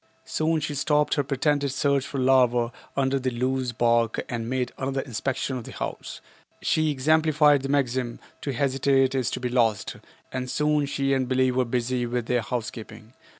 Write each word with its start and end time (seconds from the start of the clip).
Soon 0.25 0.59
she 0.61 0.73
stopped 0.73 1.13
her 1.13 1.23
pretended 1.23 1.71
search 1.71 2.07
for 2.07 2.17
larvae 2.17 2.71
under 2.97 3.19
the 3.19 3.29
loose 3.29 3.71
bark 3.71 4.19
and 4.27 4.49
made 4.49 4.71
another 4.79 5.01
inspection 5.01 5.57
of 5.57 5.63
the 5.63 5.71
house. 5.73 6.21
She 6.59 6.89
exemplified 6.89 7.61
the 7.61 7.69
maxim, 7.69 8.19
"To 8.41 8.51
hesitate 8.51 9.13
is 9.13 9.29
to 9.29 9.39
be 9.39 9.49
lost," 9.49 9.97
and 10.31 10.49
soon 10.49 10.87
she 10.87 11.13
and 11.13 11.27
Billie 11.29 11.51
were 11.51 11.65
busy 11.65 12.07
with 12.07 12.25
their 12.25 12.41
housekeeping. 12.41 13.13